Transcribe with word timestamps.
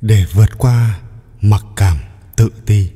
để 0.00 0.24
vượt 0.32 0.58
qua 0.58 0.98
mặc 1.40 1.64
cảm, 1.76 1.96
tự 2.36 2.48
ti. 2.66 2.90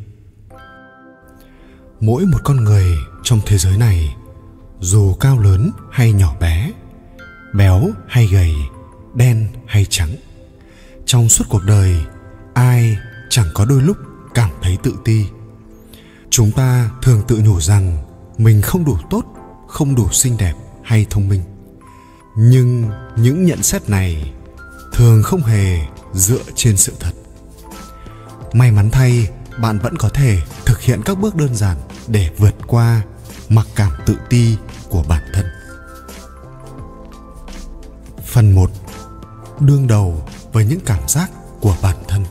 Mỗi 2.00 2.27
một 2.27 2.38
con 2.45 2.64
người 2.64 2.96
trong 3.23 3.41
thế 3.46 3.59
giới 3.59 3.79
này, 3.79 4.16
dù 4.80 5.14
cao 5.14 5.38
lớn 5.38 5.70
hay 5.91 6.12
nhỏ 6.12 6.37
bé, 6.41 6.73
béo 7.55 7.91
hay 8.09 8.27
gầy, 8.27 8.55
đen 9.14 9.48
hay 9.66 9.87
trắng, 9.91 10.16
trong 11.06 11.29
suốt 11.29 11.45
cuộc 11.48 11.62
đời, 11.66 11.96
ai 12.55 12.96
chẳng 13.30 13.48
có 13.55 13.64
đôi 13.64 13.82
lúc 13.82 13.96
cảm 14.34 14.50
thấy 14.62 14.79
tự 14.82 14.95
ti. 15.05 15.27
Chúng 16.30 16.52
ta 16.52 16.91
thường 17.02 17.23
tự 17.29 17.39
nhủ 17.45 17.61
rằng 17.61 17.96
mình 18.39 18.62
không 18.62 18.84
đủ 18.84 18.98
tốt, 19.11 19.25
không 19.68 19.95
đủ 19.95 20.09
xinh 20.12 20.36
đẹp 20.36 20.55
hay 20.84 21.06
thông 21.11 21.28
minh. 21.28 21.42
Nhưng 22.36 22.91
những 23.16 23.45
nhận 23.45 23.62
xét 23.62 23.89
này 23.89 24.33
thường 24.92 25.23
không 25.23 25.42
hề 25.42 25.78
dựa 26.14 26.42
trên 26.54 26.77
sự 26.77 26.92
thật. 27.00 27.12
May 28.52 28.70
mắn 28.70 28.91
thay, 28.91 29.28
bạn 29.59 29.78
vẫn 29.78 29.96
có 29.96 30.09
thể 30.09 30.38
thực 30.64 30.80
hiện 30.80 31.00
các 31.05 31.18
bước 31.18 31.34
đơn 31.34 31.55
giản 31.55 31.77
để 32.06 32.30
vượt 32.38 32.55
qua 32.66 33.02
mặc 33.48 33.66
cảm 33.74 33.92
tự 34.06 34.16
ti 34.30 34.56
của 34.88 35.05
bản 35.08 35.22
thân. 35.32 35.46
Phần 38.27 38.52
1 38.52 38.70
đương 39.60 39.86
đầu 39.86 40.28
với 40.52 40.64
những 40.64 40.80
cảm 40.86 41.08
giác 41.08 41.30
của 41.60 41.77
bản 41.82 41.96
thân. 42.08 42.24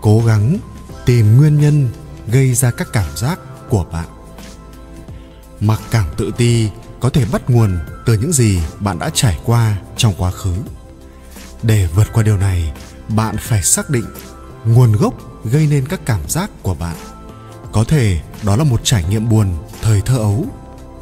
Cố 0.00 0.22
gắng 0.26 0.58
tìm 1.06 1.36
nguyên 1.36 1.60
nhân 1.60 1.88
gây 2.26 2.54
ra 2.54 2.70
các 2.70 2.88
cảm 2.92 3.16
giác 3.16 3.38
của 3.68 3.84
bạn. 3.92 4.08
Mặc 5.60 5.80
cảm 5.90 6.06
tự 6.16 6.30
ti 6.36 6.70
có 7.00 7.10
thể 7.10 7.24
bắt 7.32 7.50
nguồn 7.50 7.78
từ 8.06 8.14
những 8.14 8.32
gì 8.32 8.60
bạn 8.80 8.98
đã 8.98 9.10
trải 9.14 9.38
qua 9.44 9.76
trong 9.96 10.14
quá 10.18 10.30
khứ 10.30 10.54
để 11.62 11.88
vượt 11.94 12.06
qua 12.12 12.22
điều 12.22 12.36
này, 12.36 12.72
bạn 13.08 13.36
phải 13.40 13.62
xác 13.62 13.90
định 13.90 14.04
nguồn 14.64 14.92
gốc 14.92 15.14
gây 15.44 15.66
nên 15.66 15.88
các 15.88 16.00
cảm 16.06 16.20
giác 16.28 16.50
của 16.62 16.74
bạn. 16.74 16.96
Có 17.72 17.84
thể 17.84 18.20
đó 18.42 18.56
là 18.56 18.64
một 18.64 18.80
trải 18.84 19.04
nghiệm 19.04 19.28
buồn, 19.28 19.56
thời 19.82 20.00
thơ 20.00 20.16
ấu, 20.16 20.46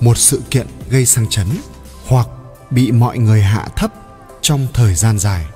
một 0.00 0.18
sự 0.18 0.42
kiện 0.50 0.66
gây 0.90 1.06
sang 1.06 1.27
chấn, 1.30 1.46
hoặc 2.06 2.28
bị 2.70 2.92
mọi 2.92 3.18
người 3.18 3.42
hạ 3.42 3.68
thấp 3.77 3.92
trong 4.40 4.66
thời 4.74 4.94
gian 4.94 5.18
dài. 5.18 5.46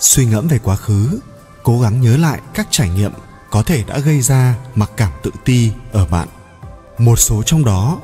Suy 0.00 0.26
ngẫm 0.26 0.48
về 0.48 0.58
quá 0.58 0.76
khứ, 0.76 1.20
cố 1.62 1.80
gắng 1.80 2.00
nhớ 2.00 2.16
lại 2.16 2.40
các 2.54 2.66
trải 2.70 2.88
nghiệm 2.88 3.12
có 3.50 3.62
thể 3.62 3.84
đã 3.86 3.98
gây 3.98 4.20
ra 4.20 4.56
mặc 4.74 4.90
cảm 4.96 5.12
tự 5.22 5.30
ti 5.44 5.70
ở 5.92 6.06
bạn. 6.06 6.28
Một 6.98 7.16
số 7.16 7.42
trong 7.42 7.64
đó 7.64 8.00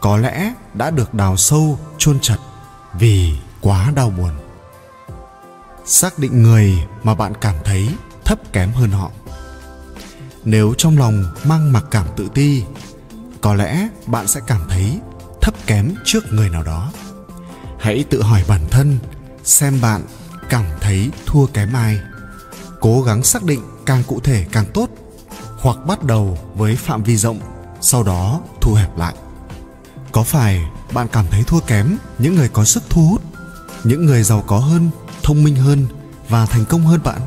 có 0.00 0.16
lẽ 0.16 0.54
đã 0.74 0.90
được 0.90 1.14
đào 1.14 1.36
sâu, 1.36 1.78
chôn 1.98 2.20
chặt 2.20 2.36
vì 2.94 3.38
quá 3.60 3.92
đau 3.94 4.10
buồn 4.10 4.39
xác 5.90 6.18
định 6.18 6.42
người 6.42 6.86
mà 7.02 7.14
bạn 7.14 7.32
cảm 7.40 7.54
thấy 7.64 7.88
thấp 8.24 8.52
kém 8.52 8.72
hơn 8.72 8.90
họ. 8.90 9.10
Nếu 10.44 10.74
trong 10.78 10.98
lòng 10.98 11.24
mang 11.44 11.72
mặc 11.72 11.84
cảm 11.90 12.06
tự 12.16 12.28
ti, 12.34 12.64
có 13.40 13.54
lẽ 13.54 13.88
bạn 14.06 14.26
sẽ 14.26 14.40
cảm 14.46 14.60
thấy 14.68 15.00
thấp 15.40 15.54
kém 15.66 15.94
trước 16.04 16.32
người 16.32 16.48
nào 16.48 16.62
đó. 16.62 16.92
Hãy 17.78 18.04
tự 18.10 18.22
hỏi 18.22 18.44
bản 18.48 18.60
thân 18.70 18.98
xem 19.44 19.80
bạn 19.80 20.02
cảm 20.48 20.64
thấy 20.80 21.10
thua 21.26 21.46
kém 21.46 21.72
ai. 21.72 22.00
Cố 22.80 23.02
gắng 23.02 23.22
xác 23.22 23.42
định 23.42 23.60
càng 23.86 24.02
cụ 24.06 24.20
thể 24.20 24.46
càng 24.52 24.66
tốt, 24.74 24.88
hoặc 25.58 25.76
bắt 25.86 26.04
đầu 26.04 26.38
với 26.54 26.76
phạm 26.76 27.02
vi 27.02 27.16
rộng, 27.16 27.40
sau 27.80 28.02
đó 28.02 28.40
thu 28.60 28.74
hẹp 28.74 28.98
lại. 28.98 29.14
Có 30.12 30.22
phải 30.22 30.60
bạn 30.92 31.08
cảm 31.12 31.26
thấy 31.30 31.42
thua 31.44 31.60
kém 31.60 31.96
những 32.18 32.34
người 32.34 32.48
có 32.48 32.64
sức 32.64 32.82
thu 32.90 33.06
hút, 33.06 33.22
những 33.84 34.06
người 34.06 34.22
giàu 34.22 34.44
có 34.46 34.58
hơn 34.58 34.90
thông 35.30 35.44
minh 35.44 35.56
hơn 35.56 35.86
và 36.28 36.46
thành 36.46 36.64
công 36.64 36.82
hơn 36.82 37.00
bạn. 37.04 37.20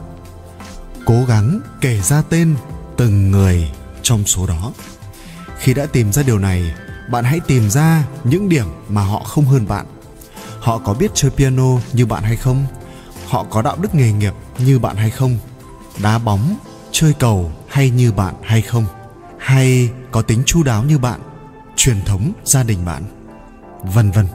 Cố 1.05 1.25
gắng 1.27 1.59
kể 1.81 2.01
ra 2.01 2.21
tên 2.29 2.55
từng 2.97 3.31
người 3.31 3.71
trong 4.01 4.25
số 4.25 4.47
đó. 4.47 4.71
Khi 5.57 5.73
đã 5.73 5.85
tìm 5.85 6.11
ra 6.11 6.23
điều 6.23 6.39
này, 6.39 6.73
bạn 7.11 7.23
hãy 7.23 7.39
tìm 7.39 7.69
ra 7.69 8.03
những 8.23 8.49
điểm 8.49 8.67
mà 8.89 9.01
họ 9.01 9.19
không 9.19 9.45
hơn 9.45 9.67
bạn. 9.67 9.85
Họ 10.59 10.77
có 10.77 10.93
biết 10.93 11.11
chơi 11.13 11.31
piano 11.31 11.63
như 11.93 12.05
bạn 12.05 12.23
hay 12.23 12.35
không? 12.35 12.65
Họ 13.27 13.45
có 13.49 13.61
đạo 13.61 13.77
đức 13.81 13.95
nghề 13.95 14.11
nghiệp 14.11 14.33
như 14.57 14.79
bạn 14.79 14.95
hay 14.95 15.09
không? 15.09 15.37
Đá 16.01 16.17
bóng, 16.17 16.57
chơi 16.91 17.13
cầu 17.13 17.51
hay 17.67 17.89
như 17.89 18.11
bạn 18.11 18.35
hay 18.43 18.61
không? 18.61 18.85
Hay 19.37 19.89
có 20.11 20.21
tính 20.21 20.43
chu 20.45 20.63
đáo 20.63 20.83
như 20.83 20.97
bạn, 20.97 21.19
truyền 21.75 22.01
thống 22.01 22.31
gia 22.43 22.63
đình 22.63 22.85
bạn? 22.85 23.03
Vân 23.83 24.11
vân. 24.11 24.27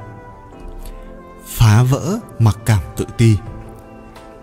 Phá 1.47 1.83
vỡ 1.83 2.19
mặc 2.39 2.59
cảm 2.67 2.81
tự 2.97 3.07
ti 3.19 3.37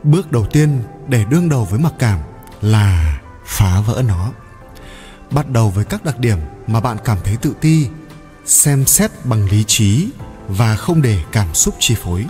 bước 0.06 0.32
đầu 0.32 0.46
tiên 0.46 0.84
để 1.08 1.26
đương 1.30 1.50
đầu 1.50 1.66
với 1.66 1.80
mặc 1.80 1.94
cảm 2.00 2.20
là 2.62 3.20
phá 3.46 3.82
vỡ 3.82 4.04
nó. 4.08 4.32
Bắt 5.32 5.50
đầu 5.50 5.70
với 5.70 5.86
các 5.86 6.06
đặc 6.06 6.20
điểm 6.20 6.38
mà 6.68 6.80
bạn 6.80 6.98
cảm 7.04 7.18
thấy 7.24 7.38
tự 7.38 7.54
ti, 7.62 7.88
xem 8.46 8.86
xét 8.86 9.12
bằng 9.24 9.50
lý 9.50 9.64
trí 9.68 10.10
và 10.48 10.76
không 10.76 11.02
để 11.02 11.24
cảm 11.32 11.54
xúc 11.54 11.76
chi 11.80 11.96
phối. 12.04 12.26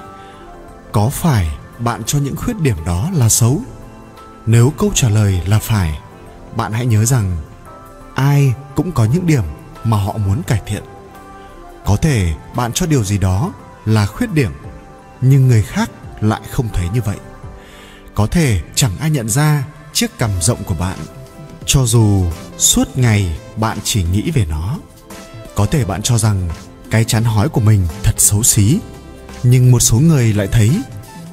Có 0.91 1.09
phải 1.09 1.57
bạn 1.79 2.03
cho 2.03 2.19
những 2.19 2.35
khuyết 2.35 2.59
điểm 2.59 2.77
đó 2.85 3.09
là 3.13 3.29
xấu? 3.29 3.61
Nếu 4.45 4.73
câu 4.77 4.91
trả 4.93 5.09
lời 5.09 5.41
là 5.45 5.59
phải, 5.59 5.99
bạn 6.55 6.73
hãy 6.73 6.85
nhớ 6.85 7.05
rằng 7.05 7.37
ai 8.15 8.53
cũng 8.75 8.91
có 8.91 9.05
những 9.05 9.27
điểm 9.27 9.43
mà 9.83 9.97
họ 9.97 10.17
muốn 10.17 10.43
cải 10.43 10.61
thiện. 10.65 10.83
Có 11.85 11.97
thể 11.97 12.33
bạn 12.55 12.73
cho 12.73 12.85
điều 12.85 13.03
gì 13.03 13.17
đó 13.17 13.51
là 13.85 14.05
khuyết 14.05 14.31
điểm, 14.33 14.51
nhưng 15.21 15.47
người 15.47 15.63
khác 15.63 15.91
lại 16.21 16.41
không 16.51 16.67
thấy 16.73 16.89
như 16.93 17.01
vậy 17.01 17.17
có 18.15 18.27
thể 18.27 18.61
chẳng 18.75 18.97
ai 18.99 19.09
nhận 19.09 19.29
ra 19.29 19.65
chiếc 19.93 20.17
cằm 20.17 20.31
rộng 20.41 20.63
của 20.63 20.75
bạn. 20.79 20.97
Cho 21.65 21.85
dù 21.85 22.25
suốt 22.57 22.97
ngày 22.97 23.37
bạn 23.55 23.77
chỉ 23.83 24.03
nghĩ 24.03 24.31
về 24.31 24.45
nó, 24.49 24.77
có 25.55 25.65
thể 25.65 25.85
bạn 25.85 26.01
cho 26.01 26.17
rằng 26.17 26.49
cái 26.91 27.03
chán 27.03 27.23
hói 27.23 27.49
của 27.49 27.61
mình 27.61 27.87
thật 28.03 28.13
xấu 28.17 28.43
xí. 28.43 28.79
Nhưng 29.43 29.71
một 29.71 29.79
số 29.79 29.99
người 29.99 30.33
lại 30.33 30.47
thấy 30.51 30.71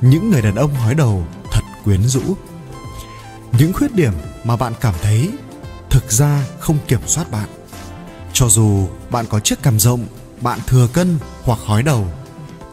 những 0.01 0.31
người 0.31 0.43
đàn 0.43 0.55
ông 0.55 0.75
hói 0.75 0.95
đầu 0.95 1.27
thật 1.53 1.61
quyến 1.85 2.03
rũ. 2.03 2.37
Những 3.59 3.73
khuyết 3.73 3.95
điểm 3.95 4.13
mà 4.45 4.57
bạn 4.57 4.73
cảm 4.81 4.95
thấy 5.03 5.31
thực 5.91 6.13
ra 6.13 6.45
không 6.61 6.79
kiểm 6.89 7.01
soát 7.07 7.31
bạn. 7.31 7.49
Cho 8.33 8.49
dù 8.49 8.89
bạn 9.11 9.27
có 9.29 9.41
chiếc 9.41 9.63
cằm 9.63 9.81
rộng, 9.81 10.07
bạn 10.41 10.59
thừa 10.67 10.89
cân 10.93 11.19
hoặc 11.43 11.59
hói 11.65 11.83
đầu, 11.83 12.07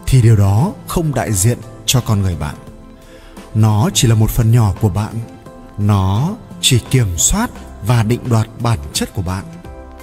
thì 0.07 0.21
điều 0.21 0.35
đó 0.35 0.73
không 0.87 1.13
đại 1.13 1.33
diện 1.33 1.57
cho 1.85 2.01
con 2.01 2.21
người 2.21 2.35
bạn 2.35 2.55
nó 3.55 3.89
chỉ 3.93 4.07
là 4.07 4.15
một 4.15 4.29
phần 4.29 4.51
nhỏ 4.51 4.73
của 4.81 4.89
bạn. 4.89 5.13
Nó 5.77 6.35
chỉ 6.61 6.79
kiểm 6.89 7.17
soát 7.17 7.49
và 7.85 8.03
định 8.03 8.29
đoạt 8.29 8.47
bản 8.59 8.79
chất 8.93 9.13
của 9.13 9.21
bạn, 9.21 9.45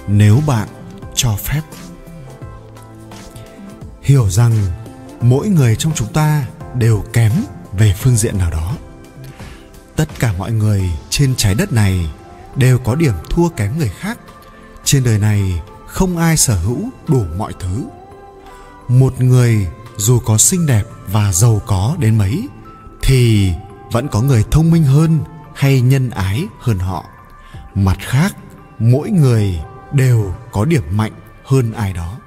nếu 0.07 0.41
bạn 0.47 0.67
cho 1.15 1.35
phép. 1.35 1.61
Hiểu 4.01 4.29
rằng 4.29 4.53
mỗi 5.21 5.49
người 5.49 5.75
trong 5.75 5.93
chúng 5.95 6.13
ta 6.13 6.45
đều 6.75 7.03
kém 7.13 7.31
về 7.73 7.93
phương 7.97 8.15
diện 8.15 8.37
nào 8.37 8.51
đó. 8.51 8.73
Tất 9.95 10.09
cả 10.19 10.33
mọi 10.37 10.51
người 10.51 10.91
trên 11.09 11.35
trái 11.35 11.55
đất 11.55 11.73
này 11.73 12.09
đều 12.55 12.79
có 12.79 12.95
điểm 12.95 13.13
thua 13.29 13.49
kém 13.49 13.77
người 13.77 13.91
khác. 13.99 14.17
Trên 14.83 15.03
đời 15.03 15.19
này 15.19 15.61
không 15.87 16.17
ai 16.17 16.37
sở 16.37 16.55
hữu 16.55 16.89
đủ 17.07 17.25
mọi 17.37 17.53
thứ. 17.59 17.83
Một 18.87 19.21
người 19.21 19.67
dù 19.97 20.19
có 20.19 20.37
xinh 20.37 20.65
đẹp 20.65 20.83
và 21.07 21.33
giàu 21.33 21.61
có 21.65 21.95
đến 21.99 22.17
mấy 22.17 22.47
thì 23.07 23.53
vẫn 23.91 24.07
có 24.07 24.21
người 24.21 24.45
thông 24.51 24.71
minh 24.71 24.83
hơn 24.83 25.19
hay 25.55 25.81
nhân 25.81 26.09
ái 26.09 26.47
hơn 26.59 26.79
họ. 26.79 27.05
Mặt 27.75 27.97
khác, 27.99 28.35
mỗi 28.79 29.09
người 29.09 29.59
đều 29.91 30.33
có 30.51 30.65
điểm 30.65 30.83
mạnh 30.91 31.11
hơn 31.45 31.73
ai 31.73 31.93
đó. 31.93 32.17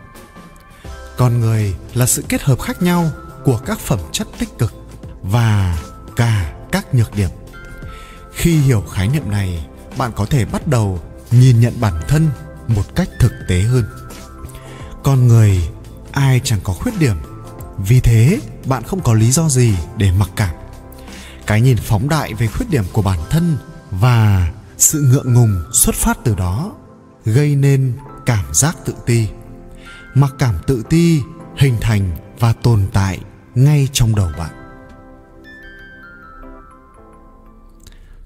Con 1.17 1.41
người 1.41 1.75
là 1.95 2.07
sự 2.07 2.25
kết 2.29 2.43
hợp 2.43 2.61
khác 2.61 2.83
nhau 2.83 3.11
của 3.45 3.61
các 3.67 3.79
phẩm 3.79 3.99
chất 4.13 4.29
tích 4.39 4.59
cực 4.59 4.75
và 5.23 5.79
cả 6.17 6.53
các 6.73 6.95
nhược 6.95 7.17
điểm. 7.17 7.31
Khi 8.33 8.57
hiểu 8.57 8.85
khái 8.93 9.09
niệm 9.09 9.31
này, 9.31 9.67
bạn 9.99 10.13
có 10.17 10.27
thể 10.27 10.45
bắt 10.45 10.67
đầu 10.67 11.01
nhìn 11.31 11.61
nhận 11.61 11.81
bản 11.81 11.95
thân 12.09 12.29
một 12.69 12.95
cách 12.95 13.09
thực 13.19 13.33
tế 13.49 13.61
hơn. 13.61 13.85
Con 15.03 15.29
người, 15.29 15.69
ai 16.13 16.41
chẳng 16.45 16.61
có 16.65 16.73
khuyết 16.73 16.99
điểm. 16.99 17.17
Vì 17.79 18.01
thế, 18.01 18.41
bạn 18.65 18.83
không 18.83 19.01
có 19.01 19.15
lý 19.15 19.31
do 19.31 19.49
gì 19.49 19.75
để 19.97 20.11
mặc 20.13 20.31
cảm 20.37 20.60
cái 21.51 21.61
nhìn 21.61 21.77
phóng 21.77 22.09
đại 22.09 22.35
về 22.35 22.47
khuyết 22.47 22.71
điểm 22.71 22.85
của 22.93 23.03
bản 23.03 23.19
thân 23.31 23.57
và 23.91 24.53
sự 24.79 25.01
ngượng 25.01 25.35
ngùng 25.35 25.63
xuất 25.73 25.95
phát 25.95 26.19
từ 26.25 26.35
đó, 26.35 26.73
gây 27.25 27.57
nên 27.57 27.93
cảm 28.27 28.45
giác 28.55 28.77
tự 28.85 28.95
ti. 29.07 29.29
Mặc 30.15 30.35
cảm 30.39 30.55
tự 30.67 30.83
ti 30.91 31.21
hình 31.57 31.77
thành 31.81 32.17
và 32.39 32.53
tồn 32.53 32.87
tại 32.93 33.19
ngay 33.55 33.89
trong 33.93 34.15
đầu 34.15 34.31
bạn. 34.39 34.51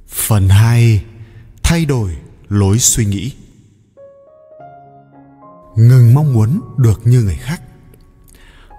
Phần 0.08 0.48
2 0.48 1.04
thay 1.62 1.84
đổi 1.84 2.16
lối 2.48 2.78
suy 2.78 3.04
nghĩ. 3.04 3.32
Ngừng 5.76 6.14
mong 6.14 6.32
muốn 6.32 6.60
được 6.76 7.00
như 7.04 7.22
người 7.22 7.38
khác. 7.40 7.62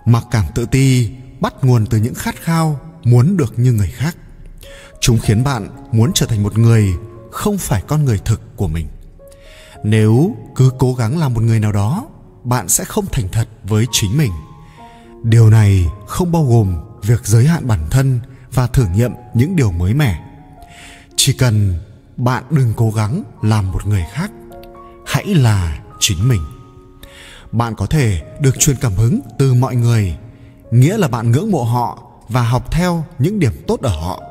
Mặc 0.06 0.24
cảm 0.32 0.46
tự 0.56 0.66
ti 0.66 1.10
bắt 1.40 1.54
nguồn 1.62 1.86
từ 1.86 1.98
những 1.98 2.16
khát 2.16 2.36
khao 2.36 2.80
muốn 3.04 3.38
được 3.38 3.60
như 3.60 3.72
người 3.72 3.92
khác 3.96 4.18
chúng 5.06 5.20
khiến 5.20 5.44
bạn 5.44 5.70
muốn 5.92 6.12
trở 6.14 6.26
thành 6.26 6.44
một 6.44 6.58
người 6.58 6.96
không 7.32 7.58
phải 7.58 7.84
con 7.88 8.06
người 8.06 8.20
thực 8.26 8.58
của 8.58 8.68
mình. 8.68 8.88
Nếu 9.84 10.36
cứ 10.56 10.72
cố 10.78 10.94
gắng 10.94 11.18
làm 11.20 11.34
một 11.34 11.44
người 11.44 11.60
nào 11.60 11.72
đó, 11.72 12.08
bạn 12.44 12.70
sẽ 12.70 12.84
không 12.84 13.06
thành 13.12 13.28
thật 13.32 13.48
với 13.64 13.86
chính 13.92 14.18
mình. 14.18 14.32
Điều 15.24 15.50
này 15.50 15.88
không 16.08 16.32
bao 16.32 16.46
gồm 16.46 16.76
việc 17.02 17.26
giới 17.26 17.48
hạn 17.48 17.68
bản 17.68 17.80
thân 17.92 18.20
và 18.54 18.68
thử 18.68 18.86
nghiệm 18.88 19.12
những 19.34 19.56
điều 19.56 19.72
mới 19.72 19.94
mẻ. 19.94 20.24
Chỉ 21.16 21.34
cần 21.34 21.80
bạn 22.18 22.44
đừng 22.50 22.74
cố 22.76 22.92
gắng 22.92 23.24
làm 23.42 23.72
một 23.72 23.88
người 23.88 24.06
khác, 24.14 24.32
hãy 25.06 25.26
là 25.26 25.80
chính 26.00 26.28
mình. 26.28 26.42
Bạn 27.52 27.76
có 27.76 27.86
thể 27.86 28.22
được 28.40 28.60
truyền 28.60 28.76
cảm 28.82 28.94
hứng 28.94 29.20
từ 29.40 29.54
mọi 29.54 29.76
người, 29.76 30.18
nghĩa 30.72 30.98
là 30.98 31.08
bạn 31.08 31.32
ngưỡng 31.32 31.52
mộ 31.52 31.64
họ 31.64 32.04
và 32.30 32.42
học 32.42 32.72
theo 32.72 33.06
những 33.20 33.40
điểm 33.40 33.54
tốt 33.68 33.82
ở 33.82 33.90
họ 33.90 34.22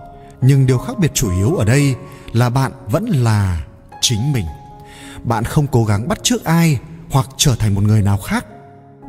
nhưng 0.46 0.66
điều 0.66 0.78
khác 0.78 0.98
biệt 0.98 1.10
chủ 1.14 1.30
yếu 1.36 1.54
ở 1.54 1.64
đây 1.64 1.94
là 2.32 2.50
bạn 2.50 2.72
vẫn 2.90 3.04
là 3.04 3.64
chính 4.00 4.32
mình. 4.32 4.46
Bạn 5.24 5.44
không 5.44 5.66
cố 5.66 5.84
gắng 5.84 6.08
bắt 6.08 6.18
chước 6.22 6.44
ai 6.44 6.78
hoặc 7.10 7.26
trở 7.36 7.56
thành 7.56 7.74
một 7.74 7.84
người 7.84 8.02
nào 8.02 8.18
khác. 8.18 8.46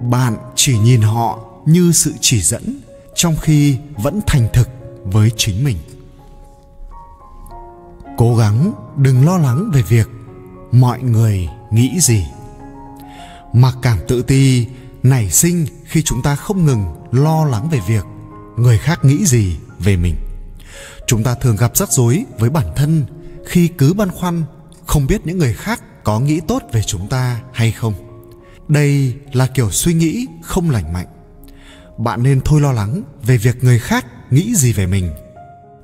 Bạn 0.01 0.37
chỉ 0.55 0.77
nhìn 0.77 1.01
họ 1.01 1.39
như 1.65 1.91
sự 1.91 2.13
chỉ 2.21 2.41
dẫn, 2.41 2.79
trong 3.15 3.35
khi 3.41 3.77
vẫn 3.97 4.21
thành 4.27 4.47
thực 4.53 4.69
với 5.03 5.31
chính 5.37 5.63
mình. 5.63 5.77
Cố 8.17 8.35
gắng, 8.35 8.73
đừng 8.97 9.25
lo 9.25 9.37
lắng 9.37 9.71
về 9.73 9.81
việc 9.81 10.09
mọi 10.71 11.01
người 11.01 11.49
nghĩ 11.71 11.99
gì. 11.99 12.25
Mặc 13.53 13.75
cảm 13.81 13.97
tự 14.07 14.21
ti, 14.21 14.67
nảy 15.03 15.29
sinh 15.29 15.65
khi 15.85 16.01
chúng 16.03 16.21
ta 16.21 16.35
không 16.35 16.65
ngừng 16.65 16.85
lo 17.11 17.45
lắng 17.45 17.69
về 17.71 17.79
việc 17.87 18.05
người 18.57 18.77
khác 18.77 19.05
nghĩ 19.05 19.25
gì 19.25 19.57
về 19.79 19.97
mình 19.97 20.15
chúng 21.07 21.23
ta 21.23 21.35
thường 21.35 21.55
gặp 21.55 21.77
rắc 21.77 21.91
rối 21.91 22.25
với 22.39 22.49
bản 22.49 22.67
thân 22.75 23.05
khi 23.45 23.67
cứ 23.67 23.93
băn 23.93 24.11
khoăn 24.11 24.43
không 24.85 25.07
biết 25.07 25.21
những 25.25 25.37
người 25.37 25.53
khác 25.53 26.03
có 26.03 26.19
nghĩ 26.19 26.39
tốt 26.47 26.63
về 26.71 26.81
chúng 26.83 27.07
ta 27.07 27.41
hay 27.53 27.71
không. 27.71 27.93
Đây 28.67 29.15
là 29.33 29.47
kiểu 29.47 29.71
suy 29.71 29.93
nghĩ 29.93 30.27
không 30.41 30.69
lành 30.69 30.93
mạnh. 30.93 31.07
Bạn 31.97 32.23
nên 32.23 32.41
thôi 32.45 32.61
lo 32.61 32.71
lắng 32.71 33.01
về 33.23 33.37
việc 33.37 33.63
người 33.63 33.79
khác 33.79 34.05
nghĩ 34.31 34.55
gì 34.55 34.73
về 34.73 34.85
mình. 34.85 35.11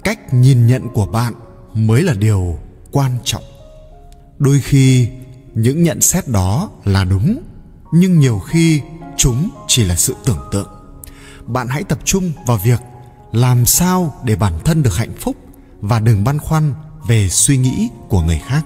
Cách 0.03 0.33
nhìn 0.33 0.67
nhận 0.67 0.89
của 0.93 1.05
bạn 1.05 1.33
mới 1.73 2.01
là 2.01 2.13
điều 2.13 2.59
quan 2.91 3.17
trọng. 3.23 3.43
Đôi 4.39 4.59
khi, 4.59 5.07
những 5.53 5.83
nhận 5.83 6.01
xét 6.01 6.27
đó 6.27 6.69
là 6.85 7.03
đúng, 7.03 7.41
nhưng 7.91 8.19
nhiều 8.19 8.39
khi 8.39 8.81
chúng 9.17 9.49
chỉ 9.67 9.83
là 9.83 9.95
sự 9.95 10.15
tưởng 10.25 10.39
tượng. 10.51 10.67
Bạn 11.45 11.67
hãy 11.67 11.83
tập 11.83 11.99
trung 12.03 12.31
vào 12.47 12.59
việc 12.65 12.79
làm 13.31 13.65
sao 13.65 14.15
để 14.23 14.35
bản 14.35 14.53
thân 14.65 14.83
được 14.83 14.95
hạnh 14.95 15.13
phúc 15.19 15.35
và 15.81 15.99
đừng 15.99 16.23
băn 16.23 16.39
khoăn 16.39 16.73
về 17.07 17.29
suy 17.29 17.57
nghĩ 17.57 17.89
của 18.09 18.21
người 18.21 18.41
khác? 18.45 18.65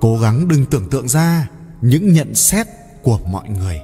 Cố 0.00 0.18
gắng 0.18 0.48
đừng 0.48 0.66
tưởng 0.66 0.90
tượng 0.90 1.08
ra 1.08 1.48
những 1.80 2.12
nhận 2.12 2.34
xét 2.34 2.66
của 3.02 3.18
mọi 3.30 3.48
người. 3.48 3.80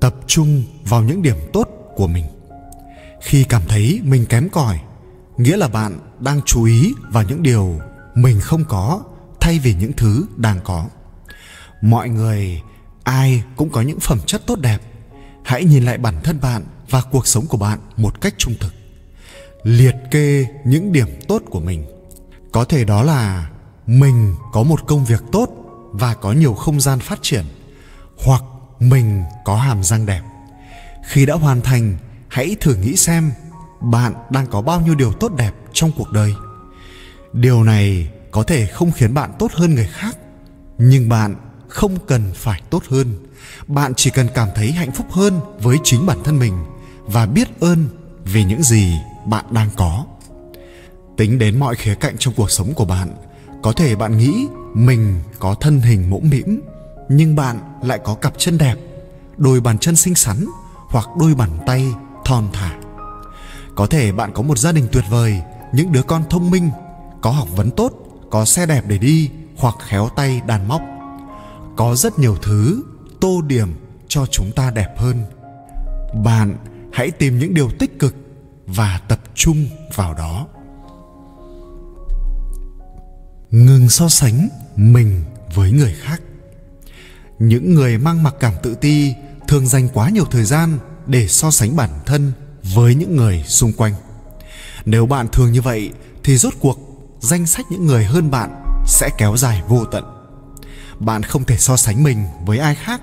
Tập 0.00 0.14
trung 0.26 0.62
vào 0.84 1.02
những 1.02 1.22
điểm 1.22 1.36
tốt 1.52 1.68
của 1.96 2.06
mình. 2.06 2.24
Khi 3.22 3.44
cảm 3.44 3.62
thấy 3.68 4.00
mình 4.04 4.26
kém 4.26 4.48
cỏi, 4.48 4.80
nghĩa 5.36 5.56
là 5.56 5.68
bạn 5.68 5.98
đang 6.20 6.40
chú 6.46 6.64
ý 6.64 6.92
vào 7.10 7.22
những 7.22 7.42
điều 7.42 7.80
mình 8.14 8.40
không 8.40 8.64
có 8.68 9.02
thay 9.40 9.58
vì 9.58 9.74
những 9.74 9.92
thứ 9.92 10.26
đang 10.36 10.60
có. 10.64 10.86
Mọi 11.82 12.08
người, 12.08 12.62
ai 13.04 13.42
cũng 13.56 13.70
có 13.70 13.82
những 13.82 14.00
phẩm 14.00 14.18
chất 14.26 14.42
tốt 14.46 14.58
đẹp. 14.60 14.78
Hãy 15.44 15.64
nhìn 15.64 15.84
lại 15.84 15.98
bản 15.98 16.14
thân 16.22 16.40
bạn 16.40 16.62
và 16.90 17.02
cuộc 17.10 17.26
sống 17.26 17.46
của 17.46 17.56
bạn 17.56 17.78
một 17.96 18.20
cách 18.20 18.34
trung 18.38 18.54
thực. 18.60 18.74
Liệt 19.62 19.94
kê 20.10 20.46
những 20.64 20.92
điểm 20.92 21.08
tốt 21.28 21.42
của 21.50 21.60
mình. 21.60 21.86
Có 22.52 22.64
thể 22.64 22.84
đó 22.84 23.02
là 23.02 23.50
mình 23.86 24.34
có 24.52 24.62
một 24.62 24.86
công 24.86 25.04
việc 25.04 25.22
tốt 25.32 25.48
và 25.92 26.14
có 26.14 26.32
nhiều 26.32 26.54
không 26.54 26.80
gian 26.80 26.98
phát 26.98 27.18
triển, 27.22 27.44
hoặc 28.24 28.42
mình 28.80 29.22
có 29.44 29.56
hàm 29.56 29.82
răng 29.84 30.06
đẹp. 30.06 30.22
Khi 31.04 31.26
đã 31.26 31.34
hoàn 31.34 31.60
thành, 31.60 31.96
hãy 32.28 32.56
thử 32.60 32.74
nghĩ 32.74 32.96
xem 32.96 33.32
bạn 33.80 34.14
đang 34.30 34.46
có 34.46 34.62
bao 34.62 34.80
nhiêu 34.80 34.94
điều 34.94 35.12
tốt 35.12 35.32
đẹp 35.36 35.52
trong 35.72 35.90
cuộc 35.96 36.12
đời. 36.12 36.34
Điều 37.32 37.64
này 37.64 38.08
có 38.30 38.42
thể 38.42 38.66
không 38.66 38.92
khiến 38.92 39.14
bạn 39.14 39.32
tốt 39.38 39.52
hơn 39.52 39.74
người 39.74 39.88
khác, 39.92 40.16
nhưng 40.78 41.08
bạn 41.08 41.36
không 41.68 41.98
cần 42.06 42.32
phải 42.34 42.62
tốt 42.70 42.82
hơn. 42.88 43.26
Bạn 43.66 43.92
chỉ 43.96 44.10
cần 44.10 44.28
cảm 44.34 44.48
thấy 44.54 44.72
hạnh 44.72 44.92
phúc 44.92 45.06
hơn 45.10 45.40
với 45.58 45.78
chính 45.84 46.06
bản 46.06 46.18
thân 46.24 46.38
mình 46.38 46.64
và 47.06 47.26
biết 47.26 47.60
ơn 47.60 47.88
vì 48.24 48.44
những 48.44 48.62
gì 48.62 48.98
bạn 49.26 49.44
đang 49.50 49.70
có. 49.76 50.04
Tính 51.16 51.38
đến 51.38 51.58
mọi 51.58 51.76
khía 51.76 51.94
cạnh 51.94 52.16
trong 52.18 52.34
cuộc 52.36 52.50
sống 52.50 52.74
của 52.74 52.84
bạn, 52.84 53.16
có 53.62 53.72
thể 53.72 53.96
bạn 53.96 54.18
nghĩ 54.18 54.46
mình 54.74 55.20
có 55.38 55.54
thân 55.54 55.80
hình 55.80 56.10
mũm 56.10 56.30
mĩm, 56.30 56.60
nhưng 57.08 57.36
bạn 57.36 57.58
lại 57.82 58.00
có 58.04 58.14
cặp 58.14 58.32
chân 58.38 58.58
đẹp, 58.58 58.74
đôi 59.36 59.60
bàn 59.60 59.78
chân 59.78 59.96
xinh 59.96 60.14
xắn 60.14 60.44
hoặc 60.88 61.08
đôi 61.18 61.34
bàn 61.34 61.50
tay 61.66 61.86
thon 62.24 62.48
thả. 62.52 62.74
Có 63.74 63.86
thể 63.86 64.12
bạn 64.12 64.32
có 64.34 64.42
một 64.42 64.58
gia 64.58 64.72
đình 64.72 64.88
tuyệt 64.92 65.04
vời, 65.10 65.42
những 65.72 65.92
đứa 65.92 66.02
con 66.02 66.22
thông 66.30 66.50
minh, 66.50 66.70
có 67.20 67.30
học 67.30 67.48
vấn 67.56 67.70
tốt, 67.70 67.92
có 68.30 68.44
xe 68.44 68.66
đẹp 68.66 68.84
để 68.86 68.98
đi 68.98 69.30
hoặc 69.56 69.74
khéo 69.86 70.08
tay 70.16 70.40
đàn 70.46 70.68
móc. 70.68 70.82
Có 71.76 71.94
rất 71.96 72.18
nhiều 72.18 72.36
thứ 72.42 72.82
tô 73.20 73.40
điểm 73.46 73.74
cho 74.08 74.26
chúng 74.26 74.52
ta 74.52 74.70
đẹp 74.70 74.94
hơn. 74.96 75.24
Bạn 76.24 76.56
hãy 76.94 77.10
tìm 77.10 77.38
những 77.38 77.54
điều 77.54 77.70
tích 77.78 77.98
cực 77.98 78.14
và 78.66 79.00
tập 79.08 79.20
trung 79.34 79.66
vào 79.94 80.14
đó. 80.14 80.46
Ngừng 83.50 83.88
so 83.88 84.08
sánh 84.08 84.48
mình 84.76 85.24
với 85.54 85.70
người 85.70 85.94
khác. 86.00 86.22
Những 87.38 87.74
người 87.74 87.98
mang 87.98 88.22
mặc 88.22 88.34
cảm 88.40 88.52
tự 88.62 88.74
ti 88.74 89.14
thường 89.48 89.66
dành 89.66 89.88
quá 89.94 90.10
nhiều 90.10 90.24
thời 90.24 90.44
gian 90.44 90.78
để 91.06 91.28
so 91.28 91.50
sánh 91.50 91.76
bản 91.76 91.90
thân 92.06 92.32
với 92.74 92.94
những 92.94 93.16
người 93.16 93.44
xung 93.46 93.72
quanh. 93.72 93.94
Nếu 94.84 95.06
bạn 95.06 95.28
thường 95.32 95.52
như 95.52 95.62
vậy 95.62 95.92
thì 96.24 96.36
rốt 96.36 96.54
cuộc 96.60 96.78
danh 97.20 97.46
sách 97.46 97.66
những 97.70 97.86
người 97.86 98.04
hơn 98.04 98.30
bạn 98.30 98.64
sẽ 98.86 99.10
kéo 99.18 99.36
dài 99.36 99.62
vô 99.68 99.84
tận. 99.84 100.04
Bạn 100.98 101.22
không 101.22 101.44
thể 101.44 101.56
so 101.56 101.76
sánh 101.76 102.02
mình 102.02 102.24
với 102.46 102.58
ai 102.58 102.74
khác 102.74 103.00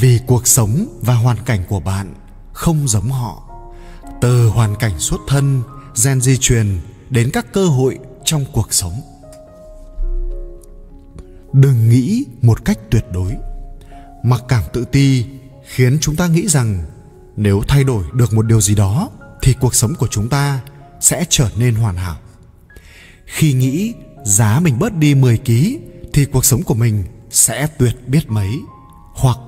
vì 0.00 0.20
cuộc 0.26 0.46
sống 0.46 0.98
và 1.00 1.14
hoàn 1.14 1.36
cảnh 1.44 1.64
của 1.68 1.80
bạn 1.80 2.14
không 2.60 2.88
giống 2.88 3.10
họ. 3.10 3.42
Từ 4.20 4.48
hoàn 4.48 4.76
cảnh 4.76 4.98
xuất 4.98 5.20
thân, 5.28 5.62
gen 6.04 6.20
di 6.20 6.36
truyền 6.36 6.80
đến 7.10 7.30
các 7.32 7.52
cơ 7.52 7.66
hội 7.66 7.98
trong 8.24 8.44
cuộc 8.52 8.74
sống. 8.74 9.00
Đừng 11.52 11.88
nghĩ 11.88 12.24
một 12.42 12.64
cách 12.64 12.78
tuyệt 12.90 13.04
đối. 13.12 13.32
Mặc 14.22 14.42
cảm 14.48 14.62
tự 14.72 14.84
ti 14.84 15.24
khiến 15.74 15.98
chúng 16.00 16.16
ta 16.16 16.26
nghĩ 16.26 16.48
rằng 16.48 16.84
nếu 17.36 17.62
thay 17.68 17.84
đổi 17.84 18.04
được 18.14 18.32
một 18.32 18.42
điều 18.42 18.60
gì 18.60 18.74
đó 18.74 19.10
thì 19.42 19.54
cuộc 19.60 19.74
sống 19.74 19.94
của 19.94 20.08
chúng 20.10 20.28
ta 20.28 20.60
sẽ 21.00 21.24
trở 21.28 21.50
nên 21.56 21.74
hoàn 21.74 21.96
hảo. 21.96 22.16
Khi 23.24 23.52
nghĩ 23.52 23.94
giá 24.24 24.60
mình 24.60 24.78
bớt 24.78 24.96
đi 24.96 25.14
10 25.14 25.38
kg 25.38 25.52
thì 26.12 26.24
cuộc 26.24 26.44
sống 26.44 26.62
của 26.62 26.74
mình 26.74 27.04
sẽ 27.30 27.66
tuyệt 27.78 28.08
biết 28.08 28.30
mấy. 28.30 28.50
Hoặc 29.14 29.38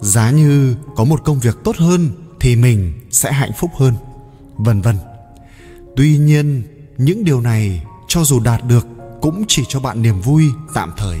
giá 0.00 0.30
như 0.30 0.76
có 0.96 1.04
một 1.04 1.20
công 1.24 1.40
việc 1.40 1.56
tốt 1.64 1.76
hơn 1.76 2.25
thì 2.40 2.56
mình 2.56 2.92
sẽ 3.10 3.32
hạnh 3.32 3.50
phúc 3.58 3.70
hơn, 3.76 3.94
vân 4.56 4.80
vân. 4.80 4.96
Tuy 5.96 6.18
nhiên, 6.18 6.62
những 6.98 7.24
điều 7.24 7.40
này 7.40 7.82
cho 8.08 8.24
dù 8.24 8.40
đạt 8.40 8.64
được 8.64 8.86
cũng 9.20 9.44
chỉ 9.48 9.62
cho 9.68 9.80
bạn 9.80 10.02
niềm 10.02 10.20
vui 10.20 10.44
tạm 10.74 10.92
thời, 10.96 11.18